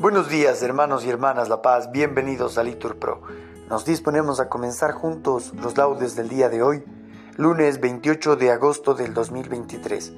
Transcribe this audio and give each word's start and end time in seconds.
Buenos 0.00 0.28
días 0.28 0.62
hermanos 0.62 1.04
y 1.04 1.10
hermanas 1.10 1.48
La 1.48 1.60
Paz, 1.60 1.90
bienvenidos 1.90 2.56
a 2.56 2.62
Litur 2.62 3.00
Pro. 3.00 3.20
Nos 3.68 3.84
disponemos 3.84 4.38
a 4.38 4.48
comenzar 4.48 4.92
juntos 4.92 5.52
los 5.60 5.76
laudes 5.76 6.14
del 6.14 6.28
día 6.28 6.48
de 6.48 6.62
hoy, 6.62 6.84
lunes 7.36 7.80
28 7.80 8.36
de 8.36 8.52
agosto 8.52 8.94
del 8.94 9.12
2023, 9.12 10.12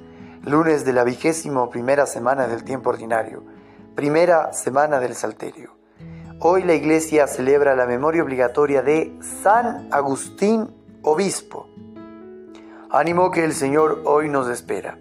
lunes 0.45 0.85
de 0.85 0.93
la 0.93 1.03
vigésimo 1.03 1.71
primera 1.71 2.05
semana 2.05 2.47
del 2.47 2.63
tiempo 2.63 2.91
ordinario, 2.91 3.43
primera 3.95 4.53
semana 4.53 5.01
del 5.01 5.15
Salterio. 5.15 5.75
Hoy 6.41 6.63
la 6.63 6.75
iglesia 6.75 7.27
celebra 7.27 7.75
la 7.75 7.87
memoria 7.87 8.23
obligatoria 8.23 8.83
de 8.83 9.19
San 9.43 9.89
Agustín, 9.91 10.69
obispo. 11.01 11.71
Ánimo 12.91 13.31
que 13.31 13.45
el 13.45 13.55
Señor 13.55 14.03
hoy 14.05 14.29
nos 14.29 14.47
espera. 14.51 14.99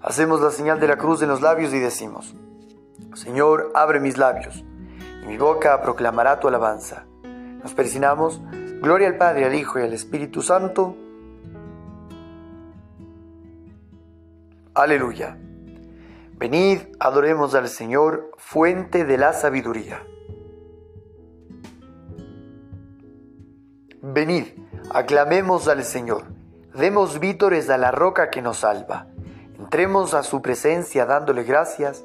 Hacemos 0.00 0.40
la 0.40 0.52
señal 0.52 0.78
de 0.78 0.86
la 0.86 0.96
cruz 0.96 1.22
en 1.22 1.28
los 1.28 1.40
labios 1.40 1.74
y 1.74 1.80
decimos, 1.80 2.36
Señor, 3.14 3.72
abre 3.74 4.00
mis 4.00 4.18
labios, 4.18 4.64
y 5.22 5.26
mi 5.26 5.36
boca 5.36 5.80
proclamará 5.82 6.40
tu 6.40 6.48
alabanza. 6.48 7.06
Nos 7.62 7.74
persinamos, 7.74 8.40
gloria 8.80 9.08
al 9.08 9.16
Padre, 9.16 9.44
al 9.44 9.54
Hijo 9.54 9.78
y 9.78 9.82
al 9.82 9.92
Espíritu 9.92 10.42
Santo. 10.42 10.96
Aleluya. 14.74 15.36
Venid, 16.38 16.80
adoremos 16.98 17.54
al 17.54 17.68
Señor, 17.68 18.30
fuente 18.38 19.04
de 19.04 19.18
la 19.18 19.34
sabiduría. 19.34 20.02
Venid, 24.00 24.46
aclamemos 24.90 25.68
al 25.68 25.84
Señor, 25.84 26.24
demos 26.74 27.20
vítores 27.20 27.68
a 27.68 27.76
la 27.76 27.90
roca 27.90 28.30
que 28.30 28.40
nos 28.40 28.60
salva. 28.60 29.08
Entremos 29.58 30.14
a 30.14 30.22
su 30.22 30.40
presencia 30.40 31.04
dándole 31.04 31.44
gracias, 31.44 32.04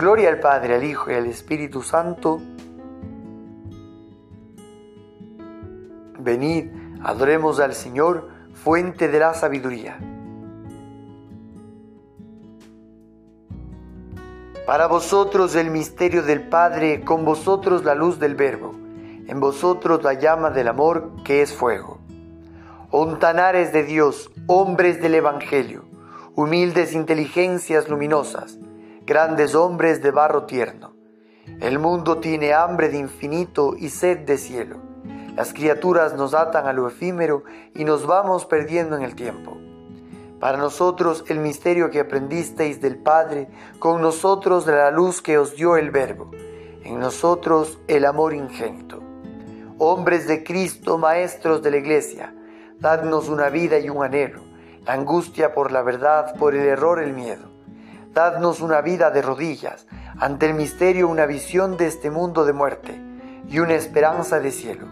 Gloria 0.00 0.30
al 0.30 0.40
Padre, 0.40 0.76
al 0.76 0.84
Hijo 0.84 1.10
y 1.10 1.14
al 1.14 1.26
Espíritu 1.26 1.82
Santo. 1.82 2.40
Venid, 6.18 6.70
adoremos 7.04 7.60
al 7.60 7.74
Señor, 7.74 8.30
fuente 8.54 9.08
de 9.08 9.18
la 9.18 9.34
sabiduría. 9.34 9.98
Para 14.64 14.86
vosotros 14.86 15.54
el 15.54 15.70
misterio 15.70 16.22
del 16.22 16.48
Padre, 16.48 17.02
con 17.04 17.26
vosotros 17.26 17.84
la 17.84 17.94
luz 17.94 18.18
del 18.18 18.36
Verbo, 18.36 18.72
en 19.26 19.38
vosotros 19.38 20.02
la 20.02 20.14
llama 20.14 20.48
del 20.48 20.68
amor 20.68 21.10
que 21.24 21.42
es 21.42 21.52
fuego. 21.52 21.98
Ontanares 22.90 23.70
de 23.74 23.82
Dios, 23.82 24.30
hombres 24.46 25.02
del 25.02 25.16
Evangelio, 25.16 25.84
humildes 26.36 26.94
inteligencias 26.94 27.90
luminosas, 27.90 28.56
grandes 29.06 29.54
hombres 29.54 30.02
de 30.02 30.10
barro 30.10 30.44
tierno. 30.44 30.92
El 31.60 31.78
mundo 31.78 32.18
tiene 32.18 32.52
hambre 32.52 32.90
de 32.90 32.98
infinito 32.98 33.74
y 33.76 33.88
sed 33.88 34.18
de 34.20 34.38
cielo. 34.38 34.76
Las 35.34 35.52
criaturas 35.52 36.14
nos 36.14 36.34
atan 36.34 36.66
a 36.66 36.72
lo 36.72 36.86
efímero 36.86 37.44
y 37.74 37.84
nos 37.84 38.06
vamos 38.06 38.44
perdiendo 38.44 38.96
en 38.96 39.02
el 39.02 39.14
tiempo. 39.14 39.56
Para 40.38 40.58
nosotros 40.58 41.24
el 41.28 41.38
misterio 41.38 41.90
que 41.90 42.00
aprendisteis 42.00 42.80
del 42.80 42.98
Padre, 42.98 43.48
con 43.78 44.00
nosotros 44.00 44.66
la 44.66 44.90
luz 44.90 45.22
que 45.22 45.38
os 45.38 45.56
dio 45.56 45.76
el 45.76 45.90
Verbo, 45.90 46.30
en 46.82 46.98
nosotros 46.98 47.78
el 47.88 48.04
amor 48.04 48.34
ingénito. 48.34 49.02
Hombres 49.78 50.26
de 50.28 50.44
Cristo, 50.44 50.98
maestros 50.98 51.62
de 51.62 51.70
la 51.70 51.76
Iglesia, 51.78 52.34
dadnos 52.78 53.28
una 53.28 53.48
vida 53.48 53.78
y 53.78 53.88
un 53.88 54.04
anhelo, 54.04 54.42
la 54.84 54.92
angustia 54.92 55.52
por 55.52 55.72
la 55.72 55.82
verdad, 55.82 56.34
por 56.36 56.54
el 56.54 56.66
error 56.66 57.02
el 57.02 57.12
miedo 57.12 57.59
Dadnos 58.12 58.60
una 58.60 58.80
vida 58.80 59.12
de 59.12 59.22
rodillas, 59.22 59.86
ante 60.18 60.46
el 60.46 60.54
misterio 60.54 61.08
una 61.08 61.26
visión 61.26 61.76
de 61.76 61.86
este 61.86 62.10
mundo 62.10 62.44
de 62.44 62.52
muerte 62.52 63.00
y 63.48 63.60
una 63.60 63.74
esperanza 63.74 64.40
de 64.40 64.50
cielo. 64.50 64.88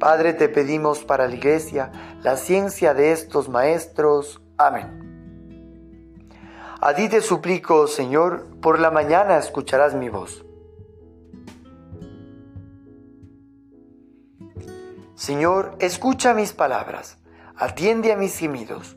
Padre, 0.00 0.32
te 0.32 0.48
pedimos 0.48 1.04
para 1.04 1.28
la 1.28 1.34
Iglesia 1.34 1.92
la 2.22 2.36
ciencia 2.36 2.92
de 2.92 3.12
estos 3.12 3.48
maestros. 3.48 4.42
Amén. 4.58 5.04
A 6.80 6.92
ti 6.94 7.08
te 7.08 7.20
suplico, 7.20 7.86
Señor, 7.86 8.46
por 8.60 8.80
la 8.80 8.90
mañana 8.90 9.38
escucharás 9.38 9.94
mi 9.94 10.08
voz. 10.08 10.44
Señor, 15.14 15.76
escucha 15.78 16.34
mis 16.34 16.52
palabras, 16.52 17.18
atiende 17.56 18.12
a 18.12 18.16
mis 18.16 18.36
gemidos 18.36 18.96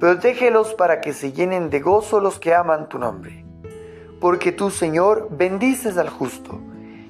Protégelos 0.00 0.72
para 0.72 1.02
que 1.02 1.12
se 1.12 1.32
llenen 1.32 1.68
de 1.68 1.80
gozo 1.80 2.20
los 2.20 2.38
que 2.38 2.54
aman 2.54 2.88
tu 2.88 2.98
nombre. 2.98 3.44
Porque 4.18 4.50
tú, 4.50 4.70
Señor, 4.70 5.28
bendices 5.30 5.98
al 5.98 6.08
justo, 6.08 6.58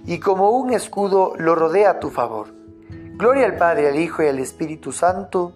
y 0.07 0.19
como 0.19 0.51
un 0.51 0.73
escudo 0.73 1.35
lo 1.39 1.55
rodea 1.55 1.91
a 1.91 2.01
tu 2.01 2.11
favor. 2.11 2.49
Gloria 3.15 3.47
al 3.47 3.57
Padre, 3.57 3.87
al 3.87 3.97
Hijo 3.97 4.25
y 4.25 4.27
al 4.27 4.41
Espíritu 4.41 4.91
Santo. 4.91 5.53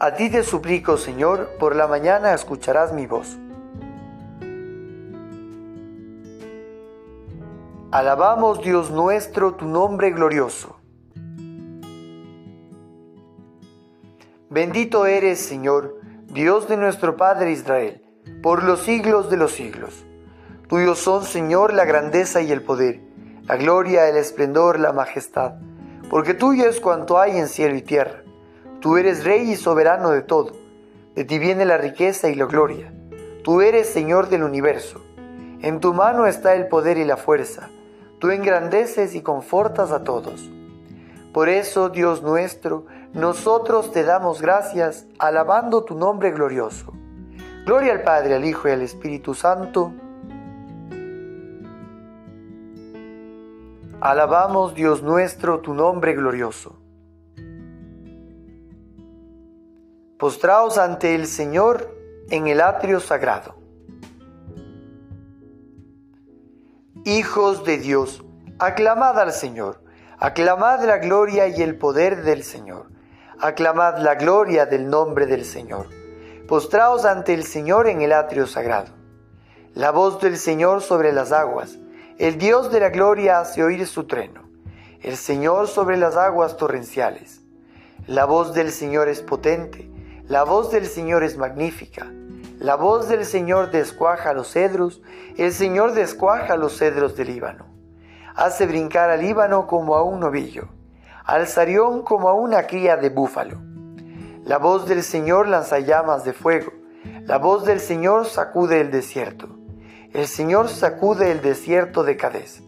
A 0.00 0.14
ti 0.14 0.28
te 0.28 0.42
suplico, 0.42 0.96
Señor, 0.96 1.50
por 1.60 1.76
la 1.76 1.86
mañana 1.86 2.34
escucharás 2.34 2.92
mi 2.92 3.06
voz. 3.06 3.38
Alabamos, 7.92 8.60
Dios 8.60 8.90
nuestro, 8.90 9.54
tu 9.54 9.66
nombre 9.66 10.10
glorioso 10.10 10.79
Bendito 14.52 15.06
eres, 15.06 15.38
Señor, 15.38 16.00
Dios 16.26 16.66
de 16.66 16.76
nuestro 16.76 17.16
Padre 17.16 17.52
Israel, 17.52 18.02
por 18.42 18.64
los 18.64 18.80
siglos 18.80 19.30
de 19.30 19.36
los 19.36 19.52
siglos. 19.52 20.04
Tuyo 20.68 20.96
son, 20.96 21.22
Señor, 21.22 21.72
la 21.72 21.84
grandeza 21.84 22.40
y 22.40 22.50
el 22.50 22.60
poder, 22.60 23.00
la 23.46 23.56
gloria, 23.56 24.08
el 24.08 24.16
esplendor, 24.16 24.80
la 24.80 24.92
majestad, 24.92 25.52
porque 26.10 26.34
tuyo 26.34 26.68
es 26.68 26.80
cuanto 26.80 27.20
hay 27.20 27.38
en 27.38 27.46
cielo 27.46 27.76
y 27.76 27.82
tierra. 27.82 28.24
Tú 28.80 28.96
eres 28.96 29.22
rey 29.22 29.52
y 29.52 29.54
soberano 29.54 30.10
de 30.10 30.22
todo. 30.22 30.50
De 31.14 31.24
ti 31.24 31.38
viene 31.38 31.64
la 31.64 31.78
riqueza 31.78 32.28
y 32.28 32.34
la 32.34 32.46
gloria. 32.46 32.92
Tú 33.44 33.60
eres 33.60 33.88
Señor 33.88 34.30
del 34.30 34.42
universo. 34.42 35.00
En 35.62 35.78
tu 35.78 35.94
mano 35.94 36.26
está 36.26 36.56
el 36.56 36.66
poder 36.66 36.98
y 36.98 37.04
la 37.04 37.16
fuerza. 37.16 37.70
Tú 38.18 38.30
engrandeces 38.30 39.14
y 39.14 39.22
confortas 39.22 39.92
a 39.92 40.02
todos. 40.02 40.50
Por 41.32 41.48
eso, 41.48 41.90
Dios 41.90 42.24
nuestro, 42.24 42.86
nosotros 43.12 43.90
te 43.92 44.04
damos 44.04 44.40
gracias, 44.40 45.06
alabando 45.18 45.84
tu 45.84 45.94
nombre 45.94 46.30
glorioso. 46.30 46.92
Gloria 47.66 47.92
al 47.92 48.02
Padre, 48.02 48.34
al 48.34 48.44
Hijo 48.44 48.68
y 48.68 48.72
al 48.72 48.82
Espíritu 48.82 49.34
Santo. 49.34 49.92
Alabamos, 54.00 54.74
Dios 54.74 55.02
nuestro, 55.02 55.60
tu 55.60 55.74
nombre 55.74 56.14
glorioso. 56.14 56.78
Postraos 60.18 60.78
ante 60.78 61.14
el 61.14 61.26
Señor 61.26 61.96
en 62.30 62.46
el 62.46 62.60
atrio 62.60 63.00
sagrado. 63.00 63.56
Hijos 67.04 67.64
de 67.64 67.78
Dios, 67.78 68.22
aclamad 68.58 69.18
al 69.18 69.32
Señor, 69.32 69.82
aclamad 70.18 70.84
la 70.84 70.98
gloria 70.98 71.48
y 71.48 71.62
el 71.62 71.76
poder 71.76 72.22
del 72.22 72.42
Señor, 72.42 72.90
aclamad 73.42 73.98
la 73.98 74.16
gloria 74.16 74.66
del 74.66 74.90
nombre 74.90 75.26
del 75.26 75.46
Señor. 75.46 75.86
Postraos 76.46 77.06
ante 77.06 77.32
el 77.32 77.44
Señor 77.44 77.88
en 77.88 78.02
el 78.02 78.12
atrio 78.12 78.46
sagrado. 78.46 78.92
La 79.74 79.92
voz 79.92 80.20
del 80.20 80.36
Señor 80.36 80.82
sobre 80.82 81.12
las 81.12 81.32
aguas, 81.32 81.78
el 82.18 82.36
Dios 82.36 82.70
de 82.70 82.80
la 82.80 82.90
gloria 82.90 83.40
hace 83.40 83.62
oír 83.62 83.86
su 83.86 84.04
trueno, 84.04 84.42
el 85.00 85.16
Señor 85.16 85.68
sobre 85.68 85.96
las 85.96 86.16
aguas 86.16 86.58
torrenciales. 86.58 87.40
La 88.06 88.26
voz 88.26 88.52
del 88.52 88.72
Señor 88.72 89.08
es 89.08 89.22
potente, 89.22 89.90
la 90.28 90.44
voz 90.44 90.70
del 90.70 90.86
Señor 90.86 91.22
es 91.22 91.38
magnífica. 91.38 92.12
La 92.58 92.74
voz 92.74 93.08
del 93.08 93.24
Señor 93.24 93.70
descuaja 93.70 94.34
los 94.34 94.50
cedros, 94.50 95.00
el 95.38 95.52
Señor 95.52 95.92
descuaja 95.92 96.56
los 96.56 96.76
cedros 96.76 97.16
del 97.16 97.28
Líbano. 97.28 97.64
Hace 98.34 98.66
brincar 98.66 99.08
al 99.08 99.22
Líbano 99.22 99.66
como 99.66 99.96
a 99.96 100.02
un 100.02 100.20
novillo, 100.20 100.68
al 101.30 101.46
Sarión 101.46 102.02
como 102.02 102.28
a 102.28 102.34
una 102.34 102.66
cría 102.66 102.96
de 102.96 103.08
búfalo. 103.08 103.60
La 104.44 104.58
voz 104.58 104.88
del 104.88 105.04
Señor 105.04 105.46
lanza 105.46 105.78
llamas 105.78 106.24
de 106.24 106.32
fuego, 106.32 106.72
la 107.24 107.38
voz 107.38 107.64
del 107.64 107.78
Señor 107.78 108.26
sacude 108.26 108.80
el 108.80 108.90
desierto. 108.90 109.48
El 110.12 110.26
Señor 110.26 110.68
sacude 110.68 111.30
el 111.30 111.40
desierto 111.40 112.02
de 112.02 112.16
Cadés. 112.16 112.64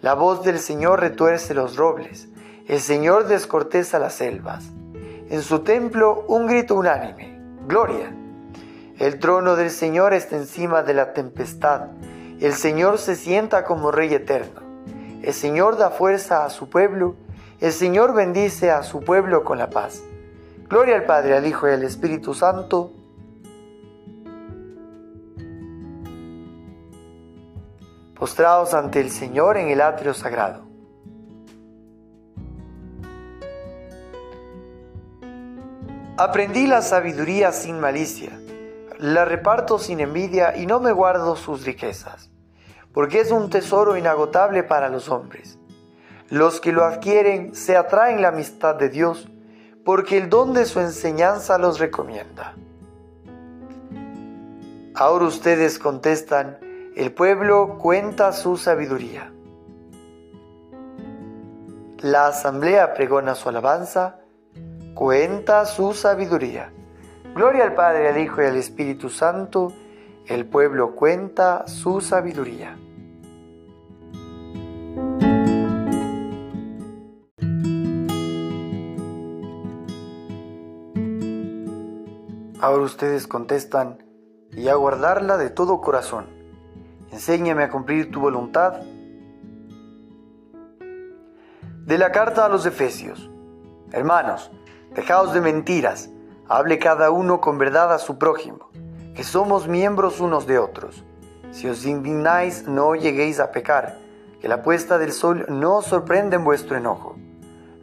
La 0.00 0.14
voz 0.14 0.44
del 0.44 0.60
Señor 0.60 1.00
retuerce 1.00 1.54
los 1.54 1.76
robles, 1.76 2.28
el 2.68 2.80
Señor 2.80 3.26
descorteza 3.26 3.98
las 3.98 4.14
selvas. 4.14 4.64
En 5.28 5.42
su 5.42 5.60
templo 5.60 6.24
un 6.28 6.46
grito 6.46 6.76
unánime, 6.76 7.40
Gloria. 7.66 8.14
El 8.98 9.18
trono 9.18 9.56
del 9.56 9.70
Señor 9.70 10.14
está 10.14 10.36
encima 10.36 10.84
de 10.84 10.94
la 10.94 11.12
tempestad. 11.14 11.88
El 12.40 12.52
Señor 12.52 12.98
se 12.98 13.16
sienta 13.16 13.64
como 13.64 13.90
Rey 13.90 14.14
eterno. 14.14 14.60
El 15.22 15.34
Señor 15.34 15.76
da 15.76 15.90
fuerza 15.90 16.44
a 16.44 16.50
su 16.50 16.70
pueblo. 16.70 17.16
El 17.60 17.72
Señor 17.72 18.14
bendice 18.14 18.70
a 18.70 18.82
su 18.82 19.00
pueblo 19.00 19.44
con 19.44 19.58
la 19.58 19.70
paz. 19.70 20.02
Gloria 20.68 20.96
al 20.96 21.04
Padre, 21.04 21.36
al 21.36 21.46
Hijo 21.46 21.68
y 21.68 21.72
al 21.72 21.82
Espíritu 21.82 22.34
Santo. 22.34 22.92
Postrados 28.14 28.74
ante 28.74 29.00
el 29.00 29.10
Señor 29.10 29.56
en 29.56 29.68
el 29.68 29.80
atrio 29.80 30.14
sagrado. 30.14 30.66
Aprendí 36.16 36.66
la 36.66 36.82
sabiduría 36.82 37.52
sin 37.52 37.78
malicia 37.78 38.38
la 38.98 39.24
reparto 39.24 39.78
sin 39.78 40.00
envidia 40.00 40.56
y 40.56 40.66
no 40.66 40.80
me 40.80 40.92
guardo 40.92 41.36
sus 41.36 41.64
riquezas, 41.64 42.30
porque 42.92 43.20
es 43.20 43.30
un 43.30 43.48
tesoro 43.48 43.96
inagotable 43.96 44.64
para 44.64 44.88
los 44.88 45.08
hombres. 45.08 45.58
Los 46.30 46.60
que 46.60 46.72
lo 46.72 46.84
adquieren 46.84 47.54
se 47.54 47.76
atraen 47.76 48.20
la 48.20 48.28
amistad 48.28 48.74
de 48.74 48.90
Dios, 48.90 49.28
porque 49.84 50.18
el 50.18 50.28
don 50.28 50.52
de 50.52 50.66
su 50.66 50.80
enseñanza 50.80 51.56
los 51.56 51.78
recomienda. 51.78 52.54
Ahora 54.94 55.24
ustedes 55.24 55.78
contestan, 55.78 56.58
el 56.96 57.12
pueblo 57.12 57.78
cuenta 57.78 58.32
su 58.32 58.58
sabiduría. 58.58 59.32
La 62.00 62.26
asamblea 62.26 62.92
pregona 62.92 63.34
su 63.34 63.48
alabanza, 63.48 64.20
cuenta 64.94 65.64
su 65.64 65.94
sabiduría. 65.94 66.72
Gloria 67.34 67.64
al 67.64 67.74
Padre, 67.74 68.08
al 68.08 68.18
Hijo 68.18 68.42
y 68.42 68.46
al 68.46 68.56
Espíritu 68.56 69.08
Santo. 69.08 69.72
El 70.26 70.44
pueblo 70.44 70.94
cuenta 70.94 71.66
su 71.66 72.00
sabiduría. 72.00 72.76
Ahora 82.60 82.84
ustedes 82.84 83.26
contestan, 83.26 84.04
y 84.50 84.68
a 84.68 84.74
guardarla 84.74 85.36
de 85.36 85.50
todo 85.50 85.80
corazón. 85.80 86.26
Enséñame 87.10 87.64
a 87.64 87.70
cumplir 87.70 88.10
tu 88.10 88.20
voluntad. 88.20 88.80
De 91.84 91.98
la 91.98 92.12
carta 92.12 92.46
a 92.46 92.48
los 92.48 92.66
Efesios. 92.66 93.30
Hermanos, 93.92 94.50
dejaos 94.94 95.32
de 95.32 95.40
mentiras 95.40 96.10
Hable 96.50 96.78
cada 96.78 97.10
uno 97.10 97.42
con 97.42 97.58
verdad 97.58 97.92
a 97.92 97.98
su 97.98 98.16
prójimo, 98.16 98.70
que 99.14 99.22
somos 99.22 99.68
miembros 99.68 100.18
unos 100.18 100.46
de 100.46 100.58
otros. 100.58 101.04
Si 101.50 101.68
os 101.68 101.84
indignáis, 101.84 102.66
no 102.66 102.94
lleguéis 102.94 103.38
a 103.38 103.52
pecar, 103.52 103.98
que 104.40 104.48
la 104.48 104.62
puesta 104.62 104.96
del 104.96 105.12
sol 105.12 105.44
no 105.50 105.76
os 105.76 105.84
sorprenda 105.84 106.36
en 106.36 106.44
vuestro 106.44 106.78
enojo. 106.78 107.16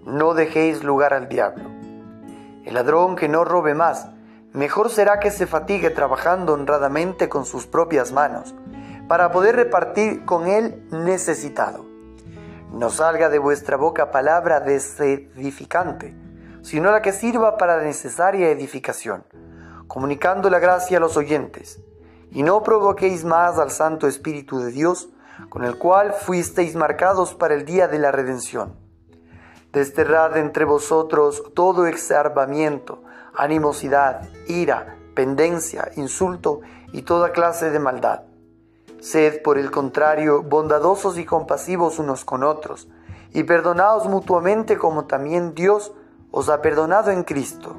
No 0.07 0.33
dejéis 0.33 0.83
lugar 0.83 1.13
al 1.13 1.29
diablo. 1.29 1.69
El 2.63 2.73
ladrón 2.73 3.15
que 3.15 3.29
no 3.29 3.45
robe 3.45 3.75
más, 3.75 4.09
mejor 4.55 4.89
será 4.89 5.19
que 5.19 5.31
se 5.31 5.47
fatigue 5.47 5.89
trabajando 5.89 6.53
honradamente 6.53 7.29
con 7.29 7.45
sus 7.45 7.67
propias 7.67 8.11
manos, 8.11 8.55
para 9.07 9.31
poder 9.31 9.55
repartir 9.55 10.25
con 10.25 10.47
él 10.47 10.87
necesitado. 10.91 11.85
No 12.71 12.89
salga 12.89 13.29
de 13.29 13.39
vuestra 13.39 13.77
boca 13.77 14.11
palabra 14.11 14.59
desedificante 14.59 16.25
sino 16.65 16.91
la 16.91 17.03
que 17.03 17.13
sirva 17.13 17.57
para 17.57 17.77
la 17.77 17.83
necesaria 17.83 18.49
edificación, 18.49 19.23
comunicando 19.85 20.49
la 20.49 20.57
gracia 20.57 20.97
a 20.97 20.99
los 20.99 21.15
oyentes. 21.15 21.79
Y 22.31 22.41
no 22.41 22.63
provoquéis 22.63 23.23
más 23.23 23.59
al 23.59 23.69
Santo 23.69 24.07
Espíritu 24.07 24.57
de 24.59 24.71
Dios, 24.71 25.09
con 25.49 25.63
el 25.63 25.77
cual 25.77 26.13
fuisteis 26.13 26.75
marcados 26.75 27.35
para 27.35 27.53
el 27.53 27.65
día 27.65 27.87
de 27.87 27.99
la 27.99 28.11
redención. 28.11 28.75
Desterrad 29.73 30.37
entre 30.37 30.65
vosotros 30.65 31.43
todo 31.53 31.85
exarvamiento, 31.85 33.03
animosidad, 33.37 34.29
ira, 34.47 34.97
pendencia, 35.15 35.91
insulto 35.95 36.61
y 36.91 37.01
toda 37.01 37.31
clase 37.31 37.71
de 37.71 37.79
maldad. 37.79 38.21
Sed, 38.99 39.41
por 39.41 39.57
el 39.57 39.71
contrario, 39.71 40.43
bondadosos 40.43 41.17
y 41.17 41.25
compasivos 41.25 41.99
unos 41.99 42.25
con 42.25 42.43
otros, 42.43 42.87
y 43.33 43.43
perdonaos 43.43 44.07
mutuamente 44.07 44.77
como 44.77 45.05
también 45.05 45.53
Dios 45.53 45.93
os 46.31 46.49
ha 46.49 46.61
perdonado 46.61 47.11
en 47.11 47.23
Cristo. 47.23 47.75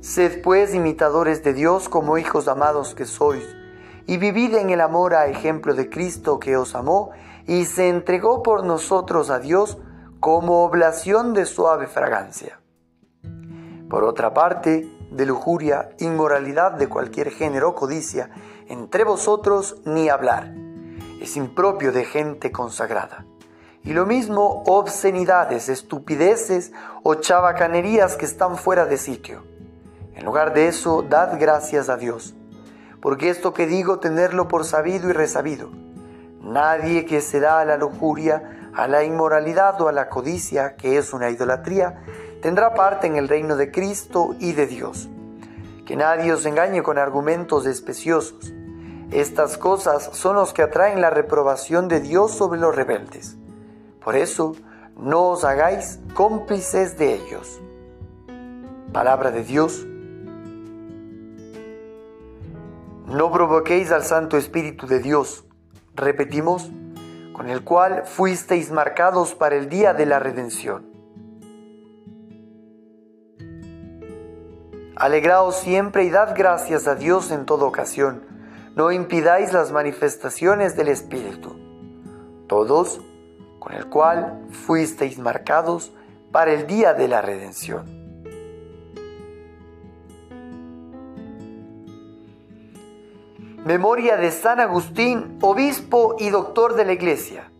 Sed 0.00 0.42
pues 0.42 0.74
imitadores 0.74 1.42
de 1.42 1.52
Dios 1.52 1.88
como 1.88 2.18
hijos 2.18 2.48
amados 2.48 2.94
que 2.94 3.06
sois, 3.06 3.44
y 4.06 4.18
vivid 4.18 4.54
en 4.56 4.70
el 4.70 4.80
amor 4.80 5.14
a 5.14 5.26
ejemplo 5.26 5.74
de 5.74 5.88
Cristo 5.90 6.38
que 6.38 6.56
os 6.56 6.74
amó 6.74 7.10
y 7.46 7.64
se 7.64 7.88
entregó 7.88 8.42
por 8.42 8.64
nosotros 8.64 9.30
a 9.30 9.38
Dios 9.38 9.78
como 10.20 10.64
oblación 10.64 11.34
de 11.34 11.46
suave 11.46 11.86
fragancia. 11.86 12.60
Por 13.88 14.04
otra 14.04 14.34
parte, 14.34 14.88
de 15.10 15.26
lujuria, 15.26 15.90
inmoralidad 15.98 16.72
de 16.72 16.88
cualquier 16.88 17.30
género, 17.30 17.74
codicia, 17.74 18.30
entre 18.68 19.04
vosotros 19.04 19.76
ni 19.84 20.08
hablar. 20.08 20.52
Es 21.20 21.36
impropio 21.36 21.92
de 21.92 22.04
gente 22.04 22.50
consagrada. 22.52 23.24
Y 23.84 23.92
lo 23.92 24.04
mismo 24.04 24.64
obscenidades, 24.66 25.68
estupideces 25.68 26.72
o 27.04 27.14
chabacanerías 27.14 28.16
que 28.16 28.24
están 28.24 28.56
fuera 28.56 28.84
de 28.84 28.98
sitio. 28.98 29.44
En 30.14 30.24
lugar 30.24 30.52
de 30.52 30.66
eso, 30.66 31.02
dad 31.02 31.38
gracias 31.38 31.88
a 31.88 31.96
Dios, 31.96 32.34
porque 33.00 33.30
esto 33.30 33.54
que 33.54 33.66
digo 33.66 34.00
tenerlo 34.00 34.48
por 34.48 34.64
sabido 34.64 35.08
y 35.08 35.12
resabido. 35.12 35.70
Nadie 36.40 37.04
que 37.04 37.20
se 37.20 37.38
da 37.38 37.60
a 37.60 37.64
la 37.64 37.76
lujuria, 37.76 38.70
a 38.74 38.88
la 38.88 39.04
inmoralidad 39.04 39.80
o 39.80 39.88
a 39.88 39.92
la 39.92 40.08
codicia, 40.08 40.74
que 40.74 40.98
es 40.98 41.12
una 41.12 41.30
idolatría, 41.30 42.02
tendrá 42.42 42.74
parte 42.74 43.06
en 43.06 43.16
el 43.16 43.28
reino 43.28 43.56
de 43.56 43.70
Cristo 43.70 44.34
y 44.38 44.52
de 44.52 44.66
Dios. 44.66 45.08
Que 45.84 45.96
nadie 45.96 46.32
os 46.32 46.46
engañe 46.46 46.82
con 46.82 46.98
argumentos 46.98 47.66
especiosos. 47.66 48.52
Estas 49.10 49.56
cosas 49.56 50.10
son 50.12 50.36
los 50.36 50.52
que 50.52 50.62
atraen 50.62 51.00
la 51.00 51.10
reprobación 51.10 51.86
de 51.86 52.00
Dios 52.00 52.32
sobre 52.32 52.58
los 52.58 52.74
rebeldes 52.74 53.36
Por 54.02 54.16
eso, 54.16 54.56
no 54.96 55.28
os 55.28 55.44
hagáis 55.44 56.00
cómplices 56.14 56.98
de 56.98 57.14
ellos. 57.14 57.60
Palabra 58.92 59.30
de 59.30 59.44
Dios. 59.44 59.86
No 63.06 63.30
provoquéis 63.30 63.92
al 63.92 64.02
Santo 64.02 64.36
Espíritu 64.36 64.86
de 64.86 64.98
Dios, 64.98 65.44
repetimos, 65.94 66.70
con 67.32 67.48
el 67.48 67.62
cual 67.62 68.04
fuisteis 68.06 68.72
marcados 68.72 69.34
para 69.34 69.54
el 69.54 69.68
día 69.68 69.94
de 69.94 70.06
la 70.06 70.18
redención. 70.18 70.95
Alegraos 74.96 75.56
siempre 75.56 76.04
y 76.04 76.10
dad 76.10 76.32
gracias 76.34 76.88
a 76.88 76.94
Dios 76.94 77.30
en 77.30 77.44
toda 77.44 77.66
ocasión. 77.66 78.22
No 78.74 78.90
impidáis 78.92 79.52
las 79.52 79.70
manifestaciones 79.70 80.74
del 80.74 80.88
Espíritu. 80.88 81.54
Todos, 82.46 83.02
con 83.58 83.74
el 83.74 83.90
cual 83.90 84.46
fuisteis 84.50 85.18
marcados 85.18 85.92
para 86.32 86.52
el 86.52 86.66
día 86.66 86.94
de 86.94 87.08
la 87.08 87.20
redención. 87.20 87.84
Memoria 93.66 94.16
de 94.16 94.30
San 94.30 94.60
Agustín, 94.60 95.36
obispo 95.42 96.16
y 96.18 96.30
doctor 96.30 96.74
de 96.74 96.86
la 96.86 96.94
Iglesia. 96.94 97.50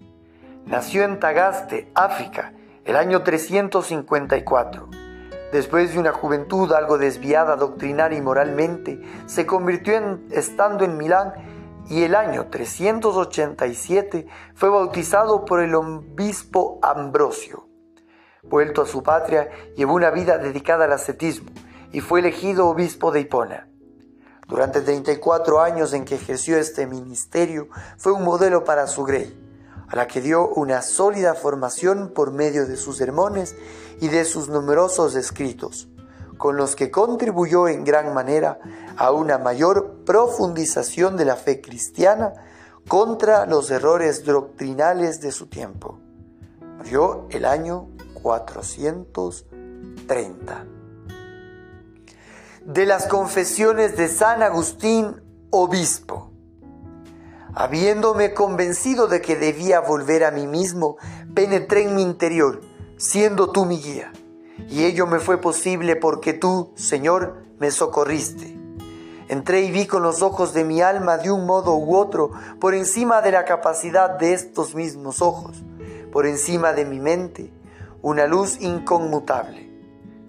Nació 0.65 1.05
en 1.05 1.21
Tagaste, 1.21 1.91
África, 1.95 2.55
el 2.87 2.97
año 2.97 3.23
354 3.23 5.06
Después 5.53 5.93
de 5.93 5.99
una 6.01 6.13
juventud 6.13 6.73
algo 6.73 6.99
desviada 6.99 7.57
doctrinaria 7.57 8.19
y 8.19 8.23
moralmente, 8.23 9.01
se 9.27 9.47
convirtió 9.47 9.95
en, 9.95 10.27
estando 10.31 10.85
en 10.85 10.97
Milán 10.97 11.35
y 11.89 12.03
el 12.03 12.17
año 12.17 12.49
387 12.51 14.27
fue 14.55 14.69
bautizado 14.71 15.45
por 15.45 15.61
el 15.61 15.75
obispo 15.75 16.81
Ambrosio. 16.83 17.69
Vuelto 18.43 18.83
a 18.83 18.87
su 18.87 19.03
patria, 19.03 19.49
llevó 19.77 19.95
una 19.95 20.11
vida 20.11 20.39
dedicada 20.39 20.85
al 20.85 20.93
ascetismo 20.93 21.51
y 21.93 22.01
fue 22.01 22.21
elegido 22.21 22.69
obispo 22.69 23.13
de 23.13 23.21
Hipona. 23.21 23.69
Durante 24.49 24.81
34 24.81 25.61
años 25.61 25.93
en 25.93 26.05
que 26.05 26.17
ejerció 26.17 26.57
este 26.57 26.87
ministerio, 26.87 27.69
fue 27.99 28.13
un 28.13 28.25
modelo 28.25 28.65
para 28.65 28.87
su 28.87 29.05
grey 29.05 29.46
a 29.89 29.97
la 29.97 30.07
que 30.07 30.21
dio 30.21 30.49
una 30.49 30.83
sólida 30.83 31.35
formación 31.35 32.13
por 32.15 32.33
medio 32.33 32.67
de 32.67 32.77
sus 32.77 32.97
sermones 32.97 33.55
y 34.01 34.09
de 34.09 34.25
sus 34.25 34.49
numerosos 34.49 35.15
escritos, 35.15 35.89
con 36.39 36.57
los 36.57 36.75
que 36.77 36.91
contribuyó 36.91 37.69
en 37.69 37.85
gran 37.85 38.13
manera 38.13 38.59
a 38.97 39.13
una 39.13 39.39
mayor 39.39 40.03
profundización 40.05 41.17
de 41.17 41.25
la 41.25 41.37
fe 41.37 41.61
cristiana 41.61 42.33
contra 42.89 43.47
los 43.47 43.71
errores 43.71 44.25
doctrinales 44.25 45.21
de 45.21 45.31
su 45.33 45.47
tiempo. 45.47 45.99
Murió 46.79 47.27
el 47.31 47.45
año 47.45 47.89
430. 48.23 50.67
De 52.65 52.87
las 52.87 53.07
confesiones 53.07 53.97
de 53.97 54.09
San 54.09 54.43
Agustín, 54.43 55.23
obispo. 55.51 56.33
Habiéndome 57.59 58.35
convencido 58.35 59.07
de 59.07 59.23
que 59.23 59.35
debía 59.35 59.81
volver 59.81 60.25
a 60.25 60.31
mí 60.31 60.47
mismo, 60.47 60.99
penetré 61.35 61.85
en 61.85 61.97
mi 61.97 62.03
interior, 62.03 62.61
siendo 62.99 63.51
tú 63.51 63.65
mi 63.65 63.79
guía. 63.79 64.13
Y 64.69 64.85
ello 64.85 65.07
me 65.07 65.21
fue 65.21 65.41
posible 65.41 65.97
porque 65.97 66.35
tú, 66.35 66.75
Señor, 66.75 67.47
me 67.59 67.71
socorriste. 67.71 68.59
Entré 69.29 69.63
y 69.63 69.71
vi 69.71 69.87
con 69.87 70.03
los 70.03 70.21
ojos 70.21 70.53
de 70.53 70.65
mi 70.65 70.83
alma 70.83 71.17
de 71.17 71.31
un 71.31 71.47
modo 71.47 71.75
u 71.79 71.97
otro, 71.97 72.31
por 72.61 72.75
encima 72.75 73.23
de 73.23 73.33
la 73.33 73.47
capacidad 73.47 74.11
de 74.19 74.35
estos 74.35 74.75
mismos 74.75 75.23
ojos, 75.23 75.57
por 76.13 76.27
encima 76.27 76.75
de 76.75 76.85
mi 76.85 77.01
mente, 77.01 77.51
una 78.03 78.27
luz 78.27 78.61
inconmutable. 78.61 79.73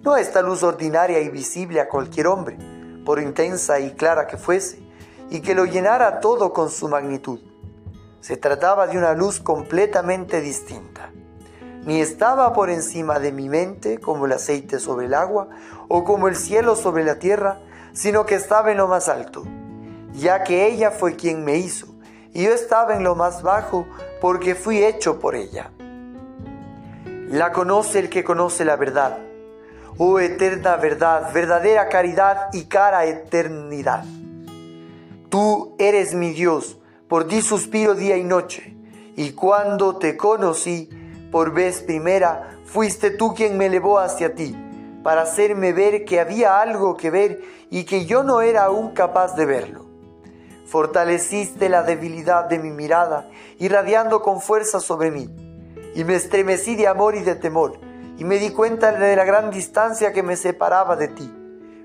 No 0.00 0.16
esta 0.16 0.40
luz 0.40 0.62
ordinaria 0.62 1.20
y 1.20 1.28
visible 1.28 1.82
a 1.82 1.90
cualquier 1.90 2.26
hombre, 2.26 2.56
por 3.04 3.20
intensa 3.20 3.80
y 3.80 3.90
clara 3.90 4.26
que 4.26 4.38
fuese, 4.38 4.87
y 5.30 5.40
que 5.40 5.54
lo 5.54 5.64
llenara 5.64 6.20
todo 6.20 6.52
con 6.52 6.70
su 6.70 6.88
magnitud. 6.88 7.40
Se 8.20 8.36
trataba 8.36 8.86
de 8.86 8.98
una 8.98 9.14
luz 9.14 9.40
completamente 9.40 10.40
distinta. 10.40 11.10
Ni 11.84 12.00
estaba 12.00 12.52
por 12.52 12.70
encima 12.70 13.18
de 13.18 13.32
mi 13.32 13.48
mente 13.48 13.98
como 13.98 14.26
el 14.26 14.32
aceite 14.32 14.78
sobre 14.78 15.06
el 15.06 15.14
agua 15.14 15.48
o 15.88 16.04
como 16.04 16.28
el 16.28 16.36
cielo 16.36 16.76
sobre 16.76 17.04
la 17.04 17.18
tierra, 17.18 17.60
sino 17.92 18.26
que 18.26 18.34
estaba 18.34 18.70
en 18.70 18.78
lo 18.78 18.88
más 18.88 19.08
alto, 19.08 19.44
ya 20.12 20.44
que 20.44 20.66
ella 20.66 20.90
fue 20.90 21.16
quien 21.16 21.44
me 21.44 21.56
hizo, 21.56 21.86
y 22.32 22.44
yo 22.44 22.52
estaba 22.52 22.94
en 22.94 23.04
lo 23.04 23.14
más 23.14 23.42
bajo 23.42 23.86
porque 24.20 24.54
fui 24.54 24.84
hecho 24.84 25.18
por 25.18 25.34
ella. 25.34 25.70
La 27.30 27.52
conoce 27.52 27.98
el 27.98 28.10
que 28.10 28.24
conoce 28.24 28.64
la 28.64 28.76
verdad. 28.76 29.18
Oh 29.96 30.18
eterna 30.18 30.76
verdad, 30.76 31.32
verdadera 31.32 31.88
caridad 31.88 32.48
y 32.52 32.64
cara 32.64 33.04
eternidad. 33.04 34.04
Tú 35.28 35.76
eres 35.78 36.14
mi 36.14 36.30
Dios, 36.30 36.78
por 37.06 37.28
ti 37.28 37.42
suspiro 37.42 37.94
día 37.94 38.16
y 38.16 38.24
noche, 38.24 38.74
y 39.14 39.32
cuando 39.32 39.96
te 39.96 40.16
conocí 40.16 40.88
por 41.30 41.52
vez 41.52 41.82
primera, 41.82 42.58
fuiste 42.64 43.10
tú 43.10 43.34
quien 43.34 43.58
me 43.58 43.66
elevó 43.66 43.98
hacia 43.98 44.34
ti, 44.34 44.56
para 45.02 45.22
hacerme 45.22 45.74
ver 45.74 46.06
que 46.06 46.18
había 46.18 46.62
algo 46.62 46.96
que 46.96 47.10
ver 47.10 47.42
y 47.68 47.84
que 47.84 48.06
yo 48.06 48.22
no 48.22 48.40
era 48.40 48.64
aún 48.64 48.92
capaz 48.92 49.36
de 49.36 49.44
verlo. 49.44 49.84
Fortaleciste 50.64 51.68
la 51.68 51.82
debilidad 51.82 52.46
de 52.46 52.58
mi 52.58 52.70
mirada, 52.70 53.28
irradiando 53.58 54.22
con 54.22 54.40
fuerza 54.40 54.80
sobre 54.80 55.10
mí, 55.10 55.28
y 55.94 56.04
me 56.04 56.14
estremecí 56.14 56.74
de 56.74 56.88
amor 56.88 57.16
y 57.16 57.20
de 57.20 57.34
temor, 57.34 57.78
y 58.16 58.24
me 58.24 58.38
di 58.38 58.48
cuenta 58.48 58.92
de 58.92 59.14
la 59.14 59.26
gran 59.26 59.50
distancia 59.50 60.10
que 60.14 60.22
me 60.22 60.36
separaba 60.36 60.96
de 60.96 61.08
ti, 61.08 61.30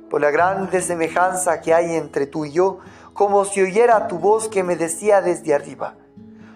por 0.09 0.21
la 0.21 0.31
grande 0.31 0.79
semejanza 0.81 1.59
que 1.59 1.73
hay 1.73 1.95
entre 1.95 2.27
tú 2.27 2.45
y 2.45 2.51
yo, 2.51 2.79
como 3.13 3.45
si 3.45 3.61
oyera 3.61 4.07
tu 4.07 4.17
voz 4.17 4.49
que 4.49 4.63
me 4.63 4.75
decía 4.75 5.21
desde 5.21 5.53
arriba, 5.53 5.95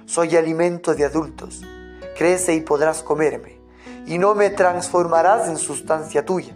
soy 0.06 0.36
alimento 0.36 0.96
de 0.96 1.06
adultos, 1.06 1.64
crece 2.18 2.56
y 2.56 2.62
podrás 2.62 3.04
comerme, 3.04 3.62
y 4.06 4.18
no 4.18 4.34
me 4.34 4.50
transformarás 4.50 5.48
en 5.48 5.58
sustancia 5.58 6.26
tuya, 6.26 6.56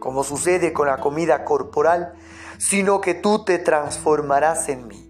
como 0.00 0.24
sucede 0.24 0.72
con 0.72 0.88
la 0.88 0.98
comida 0.98 1.44
corporal, 1.44 2.14
sino 2.58 3.00
que 3.00 3.14
tú 3.14 3.44
te 3.44 3.58
transformarás 3.58 4.68
en 4.68 4.88
mí. 4.88 5.08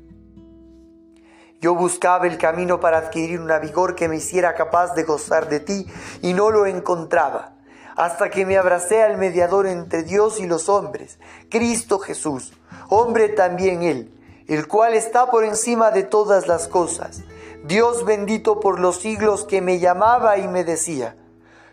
Yo 1.61 1.75
buscaba 1.75 2.26
el 2.26 2.38
camino 2.38 2.81
para 2.81 2.99
adquirir 2.99 3.41
una 3.41 3.59
vigor 3.59 3.95
que 3.95 4.09
me 4.09 4.17
hiciera 4.17 4.55
capaz 4.55 4.95
de 4.95 5.05
gozar 5.05 5.49
de 5.49 5.61
ti 5.61 5.87
y 6.21 6.35
no 6.35 6.50
lo 6.50 6.67
encontraba, 6.67 7.57
hasta 7.97 8.31
que 8.31 8.47
me 8.47 8.57
abracé 8.57 9.03
al 9.03 9.17
mediador 9.17 9.67
entre 9.67 10.03
Dios 10.03 10.41
y 10.41 10.47
los 10.47 10.69
hombres, 10.69 11.19
Cristo 11.51 11.99
Jesús, 11.99 12.53
hombre 12.89 13.29
también 13.29 13.83
Él, 13.83 14.13
el 14.47 14.67
cual 14.67 14.95
está 14.95 15.31
por 15.31 15.45
encima 15.45 15.91
de 15.91 16.03
todas 16.03 16.47
las 16.47 16.69
cosas. 16.69 17.23
Dios 17.65 18.05
bendito 18.05 18.61
por 18.61 18.81
los 18.81 19.01
siglos 19.01 19.45
que 19.45 19.61
me 19.61 19.79
llamaba 19.79 20.39
y 20.39 20.49
me 20.49 20.65
decía, 20.65 21.17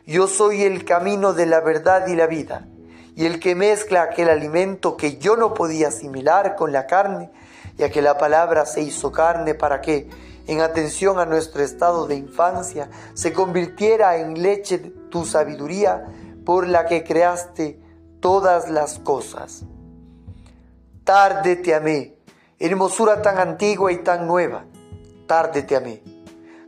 yo 0.05 0.27
soy 0.27 0.63
el 0.63 0.85
camino 0.85 1.33
de 1.33 1.45
la 1.45 1.61
verdad 1.61 2.07
y 2.07 2.15
la 2.15 2.27
vida, 2.27 2.67
y 3.15 3.25
el 3.25 3.39
que 3.39 3.55
mezcla 3.55 4.03
aquel 4.03 4.29
alimento 4.29 4.97
que 4.97 5.17
yo 5.17 5.35
no 5.35 5.53
podía 5.53 5.89
asimilar 5.89 6.55
con 6.55 6.71
la 6.71 6.85
carne, 6.85 7.31
ya 7.77 7.89
que 7.89 8.01
la 8.01 8.17
palabra 8.17 8.65
se 8.65 8.81
hizo 8.81 9.11
carne 9.11 9.55
para 9.55 9.81
que, 9.81 10.09
en 10.51 10.61
atención 10.61 11.19
a 11.19 11.25
nuestro 11.25 11.63
estado 11.63 12.07
de 12.07 12.15
infancia, 12.15 12.89
se 13.13 13.33
convirtiera 13.33 14.17
en 14.17 14.41
leche 14.41 14.79
tu 15.09 15.25
sabiduría 15.25 16.05
por 16.45 16.67
la 16.67 16.85
que 16.85 17.03
creaste 17.03 17.79
todas 18.19 18.69
las 18.69 18.99
cosas 18.99 19.65
tarde 21.09 21.55
te 21.55 21.73
amé, 21.73 22.19
hermosura 22.59 23.19
tan 23.23 23.39
antigua 23.39 23.91
y 23.91 24.03
tan 24.03 24.27
nueva, 24.27 24.65
tarde 25.25 25.63
te 25.63 25.75
amé. 25.75 26.03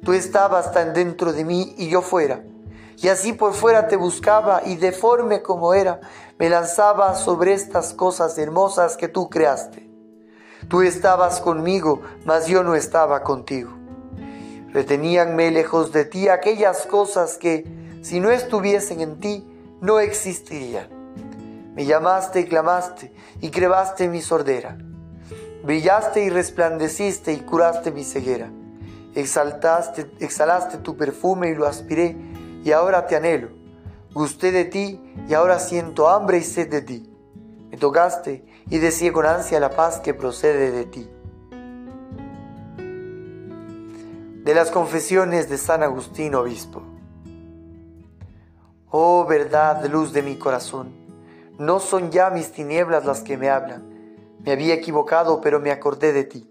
Tú 0.04 0.14
estabas 0.14 0.72
tan 0.72 0.96
dentro 0.96 1.32
de 1.32 1.46
mí 1.46 1.76
y 1.78 1.90
yo 1.90 2.02
fuera, 2.02 2.44
y 2.98 3.08
así 3.10 3.34
por 3.34 3.54
fuera 3.54 3.88
te 3.88 3.98
buscaba 3.98 4.64
y 4.66 4.78
deforme 4.78 5.44
como 5.44 5.76
era, 5.76 6.02
me 6.40 6.50
lanzaba 6.50 7.14
sobre 7.14 7.54
estas 7.54 7.94
cosas 7.94 8.36
hermosas 8.40 8.98
que 8.98 9.10
tú 9.10 9.30
creaste. 9.30 9.91
Tú 10.72 10.84
estabas 10.84 11.42
conmigo, 11.42 12.02
mas 12.24 12.48
yo 12.48 12.64
no 12.64 12.76
estaba 12.76 13.24
contigo. 13.24 13.72
Reteníanme 14.72 15.52
lejos 15.52 15.92
de 15.92 16.06
ti 16.06 16.30
aquellas 16.30 16.86
cosas 16.86 17.38
que, 17.38 17.66
si 18.02 18.22
no 18.22 18.32
estuviesen 18.32 19.02
en 19.02 19.20
ti, 19.20 19.46
no 19.82 20.00
existirían. 20.00 20.88
Me 21.76 21.86
llamaste 21.86 22.40
y 22.40 22.46
clamaste 22.46 23.14
y 23.42 23.50
crevaste 23.50 24.08
mi 24.08 24.22
sordera. 24.22 24.78
Brillaste 25.66 26.24
y 26.24 26.30
resplandeciste 26.30 27.34
y 27.34 27.42
curaste 27.42 27.92
mi 27.92 28.06
ceguera. 28.06 28.50
Exaltaste, 29.14 30.10
exhalaste 30.22 30.78
tu 30.78 30.96
perfume 30.96 31.50
y 31.50 31.56
lo 31.56 31.68
aspiré 31.68 32.16
y 32.64 32.72
ahora 32.72 33.08
te 33.08 33.18
anhelo. 33.18 33.50
Gusté 34.14 34.54
de 34.54 34.64
ti 34.64 35.02
y 35.28 35.34
ahora 35.34 35.60
siento 35.60 36.08
hambre 36.08 36.38
y 36.38 36.44
sed 36.44 36.70
de 36.70 36.82
ti. 36.82 37.11
Me 37.72 37.78
tocaste 37.78 38.46
y 38.70 38.78
decía 38.78 39.12
con 39.12 39.26
ansia 39.26 39.60
la 39.60 39.72
paz 39.72 40.00
que 40.00 40.14
procede 40.14 40.72
de 40.72 40.86
ti. 40.86 41.10
de 44.44 44.56
las 44.56 44.72
confesiones 44.72 45.50
de 45.50 45.58
San 45.58 45.84
Agustín 45.84 46.34
Obispo. 46.34 46.82
Oh 48.90 49.26
verdad, 49.26 49.86
luz 49.86 50.14
de 50.14 50.24
mi 50.24 50.36
corazón, 50.36 50.94
no 51.60 51.80
son 51.80 52.10
ya 52.12 52.32
mis 52.32 52.52
tinieblas 52.52 53.06
las 53.06 53.22
que 53.22 53.38
me 53.38 53.50
hablan. 53.50 53.84
Me 54.44 54.52
había 54.52 54.74
equivocado, 54.74 55.42
pero 55.42 55.60
me 55.60 55.70
acordé 55.70 56.12
de 56.12 56.24
ti. 56.24 56.50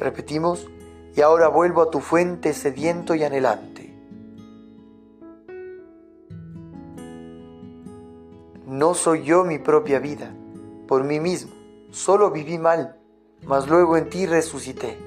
Repetimos, 0.00 0.66
y 1.14 1.20
ahora 1.20 1.46
vuelvo 1.48 1.82
a 1.82 1.90
tu 1.90 2.00
fuente 2.00 2.52
sediento 2.52 3.14
y 3.14 3.22
anhelante. 3.22 3.67
No 8.68 8.92
soy 8.92 9.24
yo 9.24 9.44
mi 9.44 9.58
propia 9.58 9.98
vida, 9.98 10.30
por 10.86 11.02
mí 11.02 11.20
mismo, 11.20 11.52
solo 11.90 12.30
viví 12.30 12.58
mal, 12.58 13.00
mas 13.46 13.66
luego 13.66 13.96
en 13.96 14.10
ti 14.10 14.26
resucité. 14.26 14.98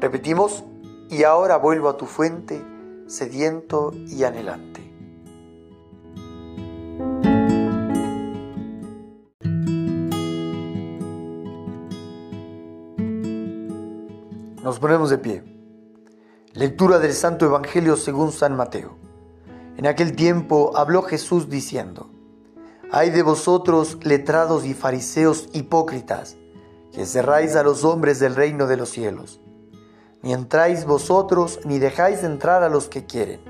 Repetimos, 0.00 0.64
y 1.10 1.24
ahora 1.24 1.58
vuelvo 1.58 1.90
a 1.90 1.98
tu 1.98 2.06
fuente, 2.06 2.64
sediento 3.06 3.92
y 3.94 4.24
anhelante. 4.24 4.80
Nos 14.62 14.78
ponemos 14.78 15.10
de 15.10 15.18
pie. 15.18 15.44
Lectura 16.54 16.98
del 16.98 17.12
Santo 17.12 17.44
Evangelio 17.44 17.96
según 17.96 18.32
San 18.32 18.56
Mateo. 18.56 19.03
En 19.76 19.86
aquel 19.86 20.14
tiempo 20.14 20.72
habló 20.76 21.02
Jesús 21.02 21.48
diciendo, 21.48 22.10
Hay 22.90 23.10
de 23.10 23.22
vosotros 23.22 23.98
letrados 24.02 24.64
y 24.64 24.74
fariseos 24.74 25.48
hipócritas, 25.52 26.36
que 26.92 27.06
cerráis 27.06 27.56
a 27.56 27.62
los 27.62 27.84
hombres 27.84 28.20
del 28.20 28.34
reino 28.34 28.66
de 28.66 28.76
los 28.76 28.90
cielos 28.90 29.40
ni 30.24 30.32
entráis 30.32 30.86
vosotros, 30.86 31.60
ni 31.66 31.78
dejáis 31.78 32.24
entrar 32.24 32.62
a 32.62 32.70
los 32.70 32.88
que 32.88 33.04
quieren. 33.04 33.40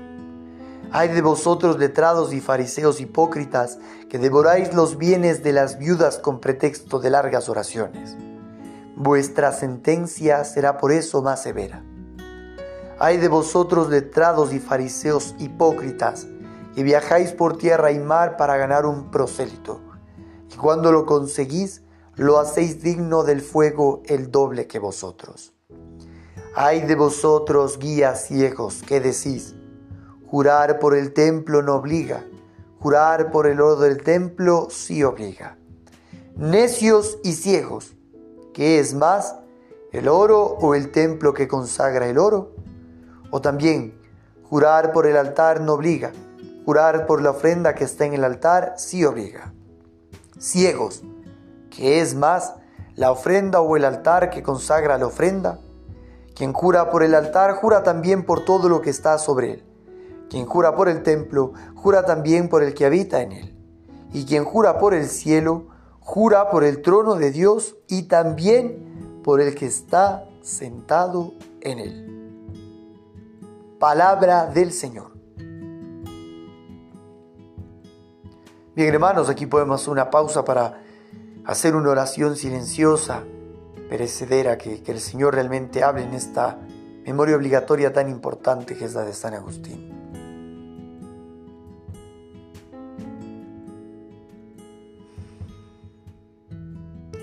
Hay 0.91 1.07
de 1.07 1.21
vosotros 1.21 1.79
letrados 1.79 2.33
y 2.33 2.41
fariseos 2.41 2.99
hipócritas, 2.99 3.79
que 4.09 4.19
devoráis 4.19 4.73
los 4.73 4.97
bienes 4.97 5.41
de 5.41 5.53
las 5.53 5.79
viudas 5.79 6.17
con 6.17 6.41
pretexto 6.41 6.99
de 6.99 7.11
largas 7.11 7.47
oraciones. 7.47 8.17
Vuestra 8.97 9.53
sentencia 9.53 10.43
será 10.43 10.77
por 10.77 10.91
eso 10.91 11.21
más 11.21 11.41
severa. 11.41 11.81
Hay 12.97 13.17
de 13.17 13.27
vosotros 13.27 13.89
letrados 13.89 14.53
y 14.53 14.59
fariseos 14.59 15.35
hipócritas, 15.37 16.27
que 16.73 16.83
viajáis 16.83 17.33
por 17.33 17.57
tierra 17.57 17.91
y 17.91 17.99
mar 17.99 18.37
para 18.37 18.55
ganar 18.55 18.85
un 18.85 19.11
prosélito, 19.11 19.81
y 20.49 20.55
cuando 20.55 20.93
lo 20.93 21.05
conseguís, 21.05 21.81
lo 22.15 22.39
hacéis 22.39 22.81
digno 22.81 23.23
del 23.23 23.41
fuego 23.41 24.01
el 24.05 24.31
doble 24.31 24.67
que 24.67 24.79
vosotros. 24.79 25.53
Ay 26.55 26.81
de 26.81 26.95
vosotros, 26.95 27.79
guías 27.79 28.27
ciegos, 28.27 28.81
¿qué 28.87 29.01
decís? 29.01 29.55
Jurar 30.25 30.79
por 30.79 30.95
el 30.95 31.11
templo 31.11 31.61
no 31.61 31.75
obliga, 31.75 32.23
jurar 32.79 33.29
por 33.29 33.47
el 33.47 33.59
oro 33.59 33.81
del 33.81 34.03
templo 34.03 34.69
sí 34.69 35.03
obliga. 35.03 35.57
Necios 36.37 37.17
y 37.25 37.33
ciegos, 37.33 37.93
¿qué 38.53 38.79
es 38.79 38.93
más, 38.93 39.35
el 39.91 40.07
oro 40.07 40.43
o 40.43 40.75
el 40.75 40.91
templo 40.91 41.33
que 41.33 41.49
consagra 41.49 42.07
el 42.07 42.17
oro? 42.17 42.54
O 43.35 43.41
también, 43.41 43.99
jurar 44.43 44.93
por 44.93 45.05
el 45.05 45.17
altar 45.17 45.59
no 45.59 45.73
obliga, 45.73 46.13
jurar 46.65 47.05
por 47.05 47.21
la 47.21 47.31
ofrenda 47.31 47.75
que 47.75 47.83
está 47.83 48.05
en 48.05 48.13
el 48.13 48.23
altar 48.23 48.75
sí 48.77 49.03
obliga. 49.03 49.53
Ciegos, 50.39 51.03
¿qué 51.69 51.99
es 51.99 52.15
más, 52.15 52.53
la 52.95 53.11
ofrenda 53.11 53.59
o 53.59 53.75
el 53.75 53.83
altar 53.83 54.29
que 54.29 54.41
consagra 54.41 54.97
la 54.97 55.07
ofrenda? 55.07 55.59
Quien 56.33 56.53
jura 56.53 56.89
por 56.89 57.03
el 57.03 57.13
altar, 57.13 57.55
jura 57.55 57.83
también 57.83 58.25
por 58.25 58.45
todo 58.45 58.69
lo 58.69 58.79
que 58.79 58.89
está 58.89 59.17
sobre 59.17 59.51
él. 59.51 59.63
Quien 60.29 60.45
jura 60.45 60.73
por 60.73 60.87
el 60.87 61.03
templo, 61.03 61.51
jura 61.75 62.05
también 62.05 62.47
por 62.47 62.63
el 62.63 62.73
que 62.73 62.85
habita 62.85 63.21
en 63.21 63.33
él. 63.33 63.53
Y 64.13 64.23
quien 64.23 64.45
jura 64.45 64.79
por 64.79 64.93
el 64.93 65.09
cielo, 65.09 65.67
jura 65.99 66.49
por 66.49 66.63
el 66.63 66.81
trono 66.81 67.15
de 67.15 67.31
Dios 67.31 67.75
y 67.89 68.03
también 68.03 69.19
por 69.25 69.41
el 69.41 69.55
que 69.55 69.65
está 69.65 70.23
sentado 70.41 71.33
en 71.59 71.79
él. 71.79 72.14
Palabra 73.85 74.47
del 74.47 74.71
Señor. 74.71 75.11
Bien 78.75 78.91
hermanos, 78.91 79.29
aquí 79.29 79.45
podemos 79.45 79.79
hacer 79.79 79.91
una 79.91 80.09
pausa 80.09 80.43
para 80.43 80.81
hacer 81.45 81.75
una 81.75 81.91
oración 81.91 82.35
silenciosa 82.35 83.21
perecedera 83.87 84.57
que, 84.57 84.81
que 84.81 84.91
el 84.91 84.99
Señor 84.99 85.35
realmente 85.35 85.83
hable 85.83 86.01
en 86.01 86.15
esta 86.15 86.57
memoria 87.05 87.35
obligatoria 87.35 87.93
tan 87.93 88.09
importante 88.09 88.75
que 88.75 88.85
es 88.85 88.95
la 88.95 89.03
de 89.03 89.13
San 89.13 89.35
Agustín. 89.35 89.91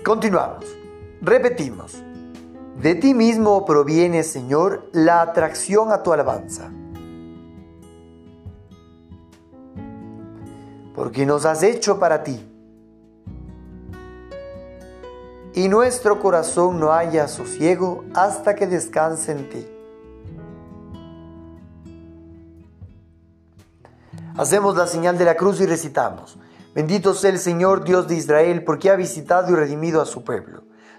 Continuamos. 0.01 0.63
Repetimos. 1.19 2.01
De 2.81 2.95
ti 2.95 3.13
mismo 3.13 3.65
proviene, 3.65 4.23
Señor, 4.23 4.89
la 4.91 5.21
atracción 5.21 5.91
a 5.91 6.03
tu 6.03 6.11
alabanza. 6.11 6.71
Porque 10.95 11.25
nos 11.25 11.45
has 11.45 11.63
hecho 11.63 11.99
para 11.99 12.23
ti 12.23 12.49
y 15.55 15.69
nuestro 15.69 16.19
corazón 16.19 16.79
no 16.79 16.91
haya 16.91 17.27
sosiego 17.27 18.03
hasta 18.15 18.55
que 18.55 18.67
descanse 18.67 19.31
en 19.31 19.49
ti. 19.49 19.67
Hacemos 24.35 24.75
la 24.75 24.87
señal 24.87 25.17
de 25.17 25.25
la 25.25 25.35
cruz 25.35 25.61
y 25.61 25.67
recitamos, 25.67 26.39
bendito 26.73 27.13
sea 27.13 27.29
el 27.29 27.37
Señor 27.37 27.83
Dios 27.83 28.07
de 28.07 28.15
Israel 28.15 28.63
porque 28.63 28.89
ha 28.89 28.95
visitado 28.95 29.51
y 29.51 29.55
redimido 29.55 30.01
a 30.01 30.05
su 30.05 30.23
pueblo, 30.23 30.62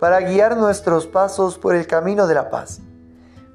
para 0.00 0.20
guiar 0.20 0.56
nuestros 0.56 1.06
pasos 1.06 1.58
por 1.58 1.74
el 1.74 1.86
camino 1.86 2.26
de 2.26 2.34
la 2.34 2.50
paz. 2.50 2.80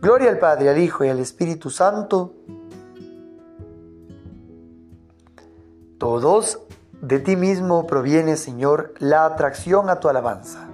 Gloria 0.01 0.29
al 0.29 0.39
Padre, 0.39 0.69
al 0.69 0.77
Hijo 0.77 1.03
y 1.03 1.09
al 1.09 1.19
Espíritu 1.19 1.69
Santo. 1.69 2.33
Todos 5.97 6.59
de 7.01 7.19
ti 7.19 7.35
mismo 7.35 7.87
proviene, 7.87 8.35
Señor, 8.35 8.93
la 8.99 9.25
atracción 9.25 9.89
a 9.89 9.99
tu 9.99 10.09
alabanza. 10.09 10.67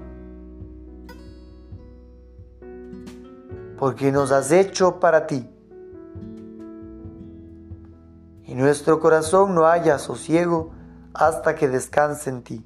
porque 3.79 4.11
nos 4.11 4.33
has 4.33 4.51
hecho 4.51 4.99
para 4.99 5.25
ti. 5.25 5.49
Y 8.43 8.53
nuestro 8.53 8.99
corazón 8.99 9.55
no 9.55 9.67
haya 9.67 9.97
sosiego 9.99 10.71
hasta 11.13 11.55
que 11.55 11.69
descanse 11.69 12.29
en 12.29 12.43
ti. 12.43 12.65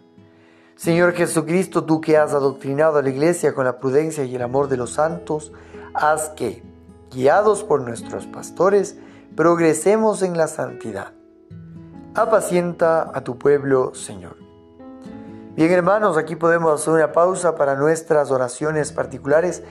Señor 0.81 1.13
Jesucristo, 1.13 1.83
tú 1.83 2.01
que 2.01 2.17
has 2.17 2.33
adoctrinado 2.33 2.97
a 2.97 3.03
la 3.03 3.09
iglesia 3.11 3.53
con 3.53 3.65
la 3.65 3.77
prudencia 3.77 4.23
y 4.23 4.35
el 4.35 4.41
amor 4.41 4.67
de 4.67 4.77
los 4.77 4.93
santos, 4.93 5.51
haz 5.93 6.29
que, 6.29 6.63
guiados 7.11 7.63
por 7.63 7.83
nuestros 7.83 8.25
pastores, 8.25 8.97
progresemos 9.35 10.23
en 10.23 10.35
la 10.35 10.47
santidad. 10.47 11.13
Apacienta 12.15 13.11
a 13.13 13.23
tu 13.23 13.37
pueblo, 13.37 13.93
Señor. 13.93 14.37
Bien 15.55 15.71
hermanos, 15.71 16.17
aquí 16.17 16.35
podemos 16.35 16.81
hacer 16.81 16.95
una 16.95 17.11
pausa 17.11 17.53
para 17.53 17.75
nuestras 17.75 18.31
oraciones 18.31 18.91
particulares. 18.91 19.61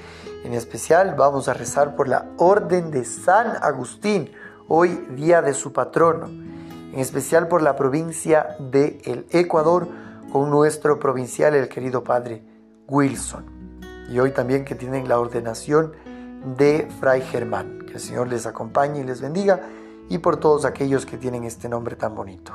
En 0.45 0.53
especial 0.53 1.17
vamos 1.19 1.49
a 1.49 1.55
rezar 1.55 1.97
por 1.97 2.07
la 2.07 2.27
orden 2.37 2.93
de 2.93 3.05
San 3.05 3.57
Agustín, 3.63 4.31
hoy 4.69 4.91
día 5.17 5.43
de 5.43 5.55
su 5.55 5.73
patrono. 5.73 6.27
En 6.29 7.01
especial 7.01 7.49
por 7.49 7.63
la 7.63 7.75
provincia 7.75 8.55
de 8.61 9.01
el 9.05 9.27
Ecuador 9.31 9.89
con 10.33 10.51
nuestro 10.51 10.99
provincial, 10.99 11.55
el 11.55 11.69
querido 11.69 12.05
padre 12.05 12.43
Wilson. 12.89 13.81
Y 14.11 14.19
hoy 14.19 14.33
también 14.33 14.65
que 14.65 14.75
tienen 14.75 15.09
la 15.09 15.19
ordenación 15.21 15.93
de 16.57 16.89
Fray 17.01 17.23
Germán. 17.23 17.81
Que 17.87 17.95
el 17.95 18.01
Señor 18.01 18.29
les 18.29 18.47
acompañe 18.47 19.01
y 19.01 19.05
les 19.05 19.21
bendiga. 19.21 19.61
Y 20.09 20.19
por 20.19 20.39
todos 20.39 20.65
aquellos 20.65 21.07
que 21.07 21.17
tienen 21.17 21.45
este 21.45 21.69
nombre 21.69 21.97
tan 21.97 22.15
bonito. 22.15 22.53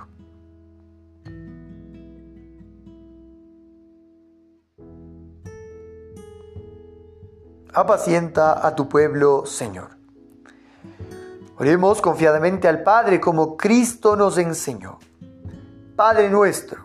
apacienta 7.76 8.66
a 8.66 8.74
tu 8.74 8.88
pueblo, 8.88 9.46
Señor. 9.46 9.90
Oremos 11.58 12.02
confiadamente 12.02 12.68
al 12.68 12.84
Padre 12.84 13.20
como 13.20 13.56
Cristo 13.58 14.16
nos 14.16 14.38
enseñó. 14.38 15.00
Padre 15.96 16.30
nuestro, 16.30 16.85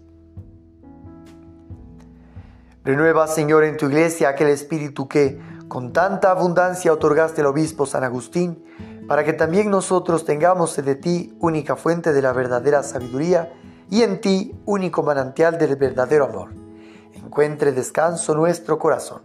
Renueva, 2.83 3.27
Señor, 3.27 3.63
en 3.63 3.77
tu 3.77 3.85
iglesia 3.85 4.29
aquel 4.29 4.47
espíritu 4.47 5.07
que 5.07 5.39
con 5.67 5.93
tanta 5.93 6.31
abundancia 6.31 6.91
otorgaste 6.91 7.41
al 7.41 7.47
obispo 7.47 7.85
San 7.85 8.03
Agustín, 8.03 8.63
para 9.07 9.23
que 9.23 9.33
también 9.33 9.69
nosotros 9.69 10.25
tengamos 10.25 10.75
de 10.75 10.95
ti 10.95 11.35
única 11.39 11.75
fuente 11.75 12.11
de 12.11 12.21
la 12.21 12.33
verdadera 12.33 12.81
sabiduría 12.81 13.53
y 13.89 14.01
en 14.01 14.19
ti 14.19 14.59
único 14.65 15.03
manantial 15.03 15.59
del 15.59 15.75
verdadero 15.75 16.25
amor. 16.25 16.49
Encuentre 17.13 17.71
descanso 17.71 18.33
nuestro 18.33 18.79
corazón 18.79 19.21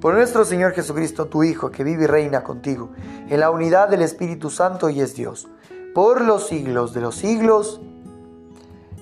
por 0.00 0.14
nuestro 0.14 0.44
Señor 0.44 0.72
Jesucristo, 0.72 1.26
tu 1.26 1.44
Hijo, 1.44 1.70
que 1.70 1.84
vive 1.84 2.04
y 2.04 2.06
reina 2.06 2.42
contigo, 2.42 2.90
en 3.28 3.38
la 3.38 3.50
unidad 3.50 3.88
del 3.88 4.00
Espíritu 4.00 4.48
Santo 4.48 4.88
y 4.88 5.02
es 5.02 5.14
Dios, 5.14 5.46
por 5.94 6.22
los 6.22 6.48
siglos 6.48 6.94
de 6.94 7.02
los 7.02 7.16
siglos, 7.16 7.82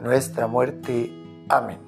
nuestra 0.00 0.46
muerte. 0.46 1.12
Amén. 1.48 1.78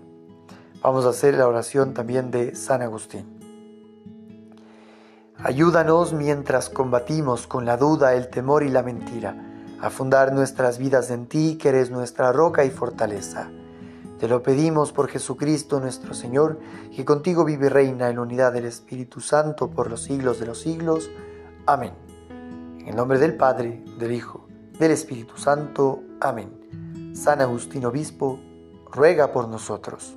Vamos 0.82 1.04
a 1.04 1.10
hacer 1.10 1.34
la 1.34 1.46
oración 1.46 1.94
también 1.94 2.30
de 2.30 2.54
San 2.54 2.82
Agustín. 2.82 3.38
Ayúdanos 5.36 6.12
mientras 6.12 6.68
combatimos 6.68 7.46
con 7.46 7.64
la 7.64 7.76
duda, 7.76 8.14
el 8.14 8.28
temor 8.28 8.62
y 8.62 8.68
la 8.68 8.82
mentira, 8.82 9.34
a 9.80 9.90
fundar 9.90 10.32
nuestras 10.32 10.78
vidas 10.78 11.10
en 11.10 11.26
ti, 11.26 11.56
que 11.56 11.70
eres 11.70 11.90
nuestra 11.90 12.32
roca 12.32 12.64
y 12.64 12.70
fortaleza 12.70 13.50
te 14.20 14.28
lo 14.28 14.42
pedimos 14.42 14.92
por 14.92 15.08
Jesucristo 15.08 15.80
nuestro 15.80 16.12
Señor, 16.12 16.60
que 16.94 17.06
contigo 17.06 17.42
vive 17.42 17.66
y 17.66 17.68
reina 17.70 18.10
en 18.10 18.16
la 18.16 18.22
unidad 18.22 18.52
del 18.52 18.66
Espíritu 18.66 19.22
Santo 19.22 19.70
por 19.70 19.88
los 19.88 20.02
siglos 20.02 20.38
de 20.38 20.44
los 20.44 20.60
siglos. 20.60 21.10
Amén. 21.64 21.94
En 22.80 22.88
el 22.88 22.96
nombre 22.96 23.18
del 23.18 23.38
Padre, 23.38 23.82
del 23.98 24.12
Hijo, 24.12 24.46
del 24.78 24.90
Espíritu 24.90 25.38
Santo. 25.38 26.02
Amén. 26.20 26.59
San 27.22 27.42
Agustín 27.42 27.84
Obispo, 27.84 28.40
ruega 28.90 29.30
por 29.30 29.46
nosotros. 29.46 30.16